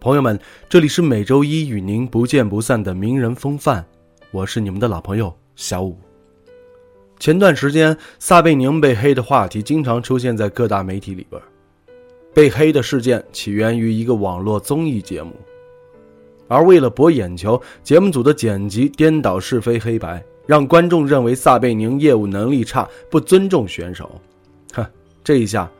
[0.00, 3.84] 朋友们，这里是每周一与您不见不散的名人风范，
[4.30, 5.94] 我是你们的老朋友小五。
[7.18, 11.40] 前段时间，撒贝宁被黑的话题经常出现在各大媒体里边。
[12.32, 15.34] 被黑的事件起源于一个网络综艺节目，
[16.48, 20.24] 而为了博眼球，节目组的剪辑颠倒是非黑白。
[20.46, 24.18] 让观众认为撒贝宁业务能力差，不尊重选手。
[24.72, 24.82] 哼，
[25.22, 25.70] 这一下，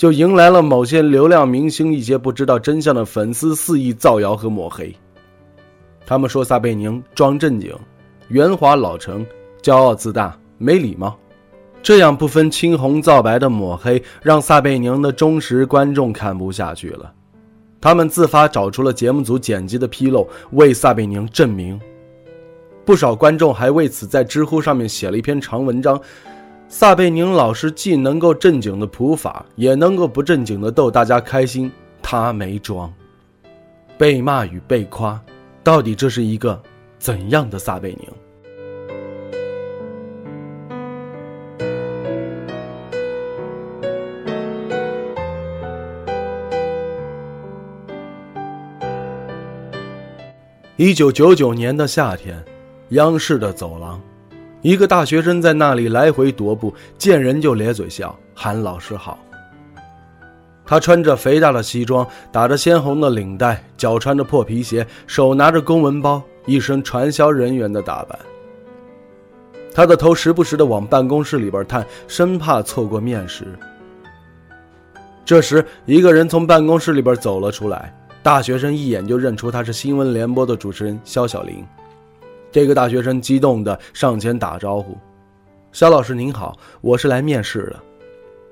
[0.00, 4.90] 就迎来了某些流量明星一些不知道真相的粉丝肆意造谣和抹黑。
[6.06, 7.70] 他们说撒贝宁装正经、
[8.28, 9.26] 圆滑老成、
[9.60, 11.14] 骄傲自大、没礼貌，
[11.82, 17.12] 这样不分青红皂白的抹黑，让撒贝宁的忠实观众看不下去了。
[17.78, 21.78] 他们自发找出了节目组剪辑的纰漏，为撒贝宁证明。
[22.86, 26.00] 不少观众还为此在知乎上面写了一篇长文章。
[26.72, 31.70] 撒贝宁老师既能够正经的普法，也能够不正经的逗大家开心。
[32.00, 32.90] 他没装。
[33.98, 35.20] 被骂与被夸，
[35.64, 36.62] 到底这是一个
[36.96, 38.08] 怎样的撒贝宁？
[50.76, 52.42] 一九九九年的夏天。
[52.90, 54.00] 央视的走廊，
[54.62, 59.18] 一个大学生在那里来回踱步，见人就咧嘴笑，喊老师好。
[60.66, 68.18] 他穿着肥大的西装，打着鲜红的领带，脚穿着破皮鞋，手拿着公文包，一身传销人员的打扮。
[69.74, 73.46] 他的头时不时的往办公室里边探，生怕错过面试。
[75.24, 77.92] 这时，一个人从办公室里边走了出来，
[78.22, 81.64] 大学生一眼就认出他是新闻联播的主持人肖小林。
[82.52, 84.96] 这个大学生激动地上前打招呼
[85.72, 87.80] ：“肖老师您好，我是来面试的。”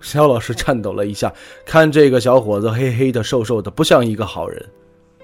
[0.00, 1.32] 肖老师颤抖了一下，
[1.64, 4.64] 看这个小伙子黑黑的、瘦瘦的，不像一个好人。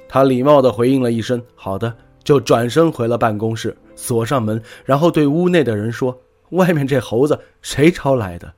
[0.08, 6.18] 他礼貌地回应了一声“好的”，就转身回了办公室，锁上门，然后对屋内的人说
[6.50, 8.52] ：“外面这猴子谁招来的？”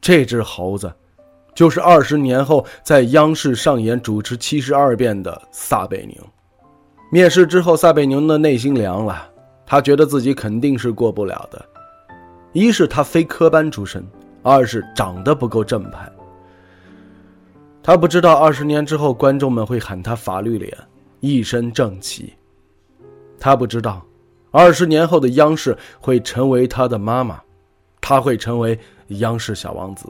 [0.00, 0.92] 这只猴子，
[1.54, 6.16] 就是二十年后在央视上演主持《七十二变》的撒贝宁。
[7.10, 9.28] 面试之后，撒贝宁的内心凉了。
[9.64, 11.64] 他觉得自己肯定是过不了的。
[12.52, 14.06] 一是他非科班出身，
[14.42, 16.10] 二是长得不够正派。
[17.82, 20.76] 他不知道二十年之后，观众们会喊他“法律脸”，
[21.20, 22.34] 一身正气。
[23.38, 24.02] 他不知道，
[24.50, 27.40] 二十年后的央视会成为他的妈妈，
[28.00, 30.06] 他会成为央视小王子。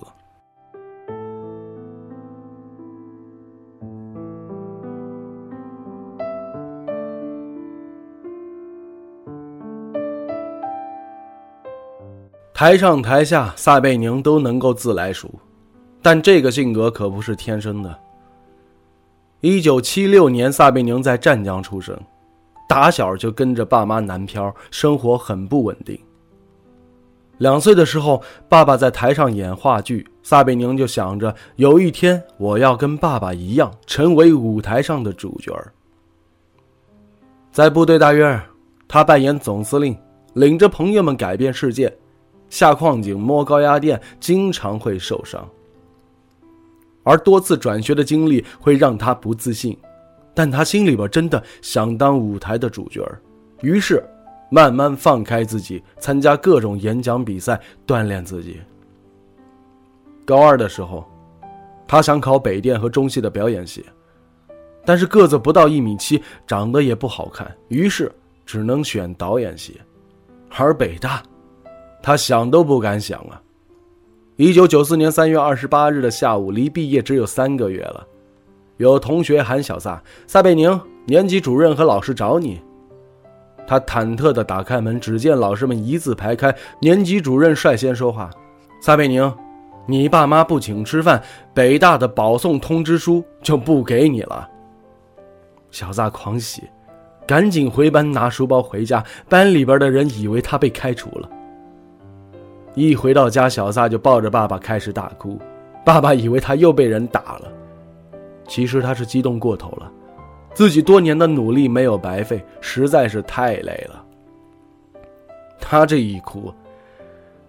[12.59, 15.31] 台上台下，撒贝宁都能够自来熟，
[16.03, 17.99] 但这个性格可不是天生的。
[19.43, 21.97] 一九七六年，撒贝宁在湛江出生，
[22.69, 25.97] 打小就跟着爸妈南漂，生活很不稳定。
[27.37, 35.57] 两岁的时候，爸爸在台上演话剧，撒贝宁就想着有一天我要跟爸爸一样，成为舞台上的主角
[37.53, 38.43] 在部队大院，
[38.89, 39.97] 他扮演总司令，
[40.33, 41.97] 领着朋友们改变世界。
[42.51, 45.49] 下矿井、摸高压电，经常会受伤。
[47.03, 49.77] 而多次转学的经历会让他不自信，
[50.35, 53.03] 但他心里边真的想当舞台的主角
[53.63, 54.05] 于是
[54.51, 58.61] 慢慢放开自己，参加各种演讲比赛，锻炼自己。
[60.25, 61.07] 高二的时候，
[61.87, 63.85] 他想考北电和中戏的表演系，
[64.85, 68.13] 但是个子不到一米七，长得也不好看，于是
[68.45, 69.81] 只能选导演系，
[70.55, 71.23] 而北大。
[72.03, 73.41] 他想都不敢想啊！
[74.37, 78.07] 一九九四年三月二十八日的下午，离毕业只有三个月了。
[78.77, 82.61] 有同学喊小撒，撒贝宁，年级主任和老师找你。
[83.67, 88.31] 他忐忑地打开门，只见老师们一字排开，年级主任率先说话
[88.81, 89.31] ：“撒贝宁，
[89.87, 91.21] 你爸妈不请吃饭，
[91.53, 94.49] 北大的保送通知书就不给你了。”
[95.71, 96.63] 小撒狂喜，
[97.27, 99.05] 赶紧回班拿书包回家。
[99.29, 101.29] 班里边的人以为他被开除了。
[102.87, 105.39] 一回到家，小撒就抱着爸爸开始大哭。
[105.85, 107.51] 爸爸以为他又被人打了，
[108.47, 109.91] 其实他是激动过头了。
[110.55, 114.05] 自己多年的努力没有白费，实在是太累了。
[115.61, 116.53] 他这一哭，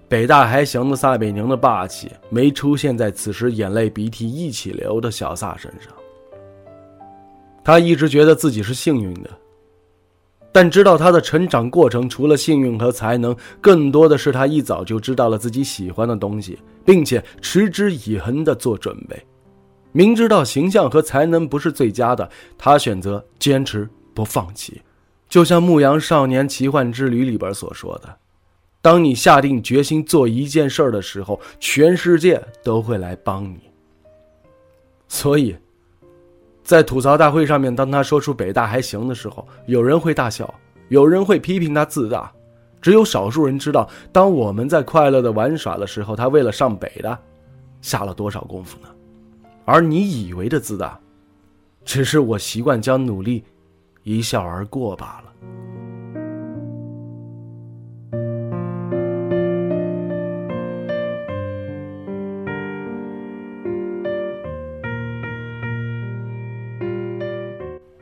[0.08, 5.92] 北大还行的撒贝宁的霸气没出现在此时眼泪鼻涕一起流的小撒身上。
[7.64, 9.30] 他一直觉得自己是幸运的。
[10.51, 19.24] 但知道他的成长过程，除了幸运和才能，更多的是他一早就知道了自己喜欢的东西，并且持之以恒的做准备。
[19.92, 24.81] 明知道形象和才能不是最佳的，他选择坚持不放弃。
[25.28, 28.18] 就像《牧羊少年奇幻之旅》里边所说的
[28.81, 33.60] ：“当你下定决心做一件事的时候，全世界都会来帮你。”
[35.07, 35.56] 所以。
[36.69, 40.54] 在吐槽大会上面，当他说出北大还行的时候，有人会大笑，
[40.89, 42.31] 有人会批评他自大，
[42.80, 47.19] 只有少数人知道，当我们在快乐的玩耍的时候，他为了上北大，
[47.81, 48.88] 下了多少功夫呢？
[49.66, 51.00] 而你以为的自大，
[51.83, 53.44] 只是我习惯将努力
[54.04, 55.33] 一笑而过罢了。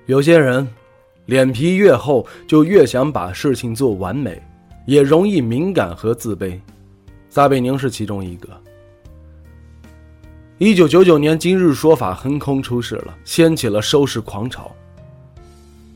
[0.07, 0.65] 有些人，
[1.25, 4.41] 脸皮越厚，就越想把事情做完美，
[4.85, 6.57] 也容易敏感和自卑。
[7.29, 8.47] 撒贝宁是其中一个。
[10.59, 14.71] 一九九九年，《今日说法》横空出世了，掀起了收视狂潮。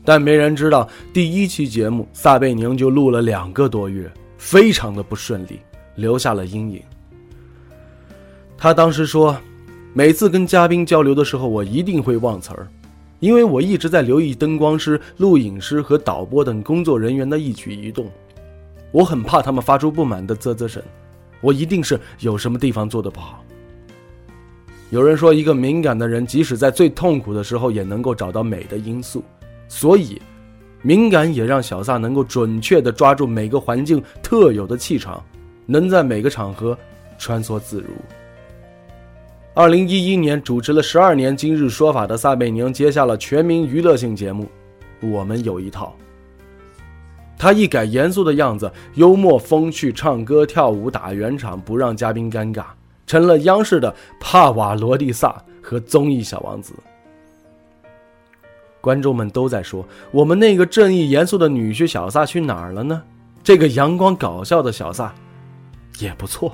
[0.04, 5.58] 但没人知道，第一期节目撒贝宁就录了两个多月，非常的不顺利，
[5.94, 6.82] 留下了阴影。
[8.58, 9.34] 他当时说
[9.94, 12.68] ：“每次跟嘉宾交流的时候，我一定会忘词儿。”
[13.22, 18.10] 因为我一直在留意灯光师、录影师和导播等工作人员的一举一动，
[18.90, 20.82] 我很怕他们发出不满的啧啧声，
[21.40, 23.44] 我一定是有什么地方做的不好。
[24.90, 29.22] 有人说，一个敏感的人，即使在最痛苦的时候，也能够找到美的因素，
[29.68, 30.20] 所以，
[30.82, 35.22] 敏感也让小撒能够准确地抓住每个环境特有的气场，
[35.64, 36.76] 能在每个场合
[37.18, 37.86] 穿梭自如。
[39.54, 44.48] 二零一一年，主持了十二年《今日说法》的撒贝宁接下了全民娱乐性节目
[45.06, 45.94] 《我们有一套》。
[47.36, 52.64] 他一改严肃的样子，幽默风趣，唱歌跳舞打圆场，不让嘉宾尴尬，
[53.06, 56.72] 成了央视的帕瓦罗蒂萨和综艺小王子。
[58.80, 63.02] 观众们都在说：“我们那个正义严肃的女婿小撒去哪儿了呢？”
[63.44, 65.14] 这个阳光搞笑的小撒
[65.98, 66.50] 也不错，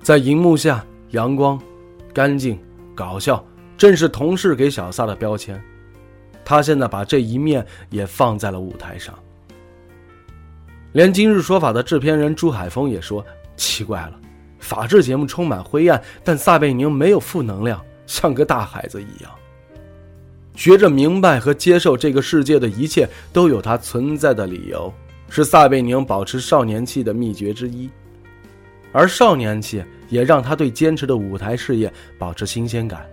[0.00, 0.82] 在荧幕下。
[1.14, 1.56] 阳光、
[2.12, 2.58] 干净、
[2.92, 3.42] 搞笑，
[3.78, 5.62] 正是同事给小撒的标签。
[6.44, 9.16] 他现在把这一面也放在了舞台上。
[10.90, 13.24] 连《今日说法》的制片人朱海峰也说
[13.56, 14.20] ：“奇怪了，
[14.58, 19.30] 法制节目充满灰暗，但撒贝宁没有负能量，像个大孩子一样，
[20.56, 24.92] 学着明白和接受这个世界的一切都有它存在的理由，
[25.28, 27.88] 是撒贝宁保持少年气的秘诀之一。
[28.90, 29.80] 而少年气。”
[30.14, 33.04] 也让他对坚持的舞台事业保持新鲜感。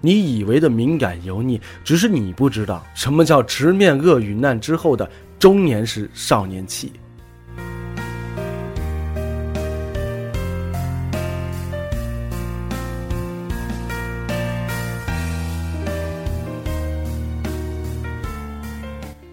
[0.00, 5.08] 你以为的敏感油腻，只是你不知道什么叫直面恶与难之后的
[5.38, 6.92] 中年时少年气。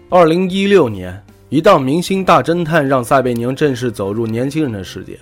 [0.08, 5.18] 二零一六年，一档《明星大侦探》让撒贝宁正式走入年轻人的世界。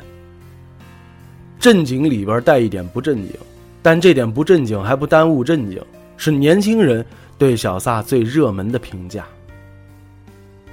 [1.62, 3.30] 正经里边带一点不正经，
[3.80, 5.80] 但这点不正经还不耽误正经，
[6.16, 7.06] 是年轻人
[7.38, 9.24] 对小撒最热门的评价。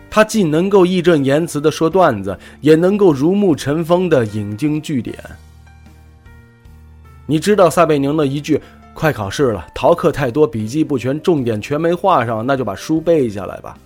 [0.10, 5.16] 他既能够义正言辞的说段子，也能够如沐晨风的引经据典。
[7.28, 8.60] 你知道撒贝宁的一句
[8.96, 13.78] “快考试了，逃课太多，笔记不全，重点全没画上，那就把书背下来吧”，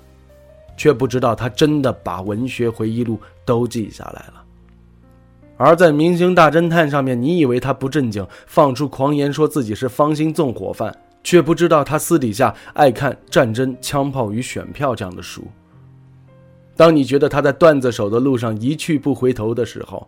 [0.77, 4.36] 却不知道他真的把文学回忆录都记下来了。
[5.55, 10.93] 而在《明星大侦探》上面，你以为他不正经，放出狂言说自己是方心纵火犯，
[11.24, 15.43] 却不知道他私底下爱看《战争、枪炮与选票》这样的书。
[16.75, 20.07] 当你觉得他在段子手的路上一去不回头的时候，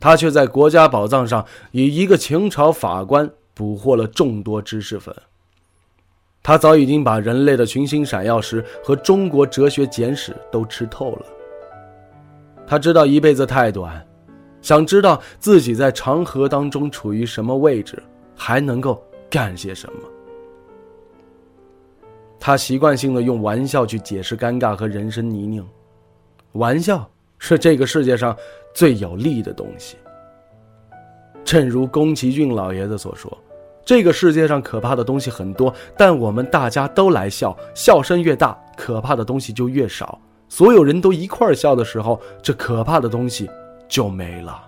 [0.00, 5.14] 他却在国家宝藏上以一个清朝法官捕获了众多知识粉。
[6.42, 11.26] 他早已经把人类的群星闪耀时和中国哲学简史都吃透了。
[12.66, 14.02] 他知道一辈子太短。
[14.62, 18.02] 想知道自己在长河当中处于什么位置，
[18.34, 20.00] 还能够干些什么？
[22.38, 25.64] 他习惯性的用玩笑去解释尴尬和人生泥泞，
[26.52, 27.08] 玩笑
[27.38, 28.36] 是这个世界上
[28.74, 29.96] 最有利的东西。
[31.44, 33.36] 正如宫崎骏老爷子所说
[33.84, 40.20] ：“这个世界上可怕的东西很多，但我们大家都来笑，笑声越大，可怕的东西就越少。
[40.48, 43.48] 所有人都一块笑的时候，这可怕的东西
[43.88, 44.62] 就没了。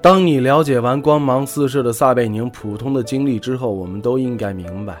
[0.00, 5.00] 当你了解完光芒四射的撒贝宁普通的经历之后，我们都应该明白。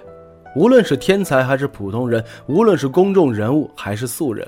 [0.54, 4.46] 无论是天才还是普通人，无论是公众人物还是素人，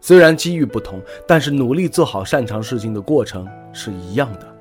[0.00, 4.55] 虽然机遇不同，但是努力做好擅长事情的过程是一样的。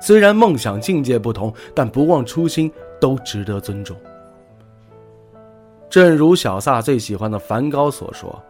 [0.00, 3.96] 虽然梦想境界不同，但不忘初心都值得尊重。
[5.88, 8.42] 正如小萨最喜欢的梵高所说：“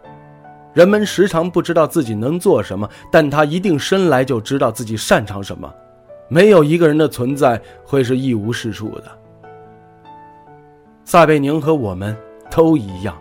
[0.74, 5.72] 人们时常不知道自己能做什么，但他一定生来就知道自己擅长什么。
[6.28, 9.04] 没有一个人的存在会是一无是处的。”
[11.04, 12.16] 撒贝宁和我们
[12.50, 13.16] 都一样，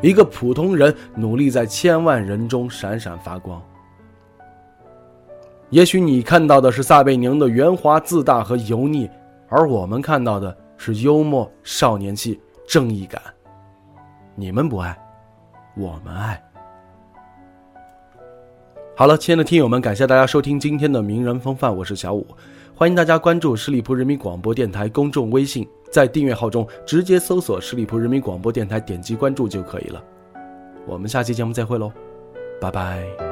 [0.00, 3.62] 一个普通人努力在千万人中闪闪发光。
[5.72, 9.08] 也许你看到的是撒贝宁的圆滑自大和油腻，
[9.48, 12.38] 而我们看到的是幽默、少年气、
[12.68, 13.20] 正义感。
[14.34, 14.94] 你们不爱，
[15.74, 16.38] 我们爱。
[18.94, 22.26] 好了，亲爱的听友们，感谢大家收听今天的名人风范，我是小五，
[22.74, 25.66] 欢迎大家关注十里铺人民广播电台公众微信。
[25.90, 30.04] 在订阅号中直接搜索十里铺人民广播电台，点击关注就可以了。
[30.86, 31.90] 我们下期节目再会喽，
[32.60, 33.31] 拜拜。